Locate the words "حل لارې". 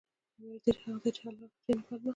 1.23-1.49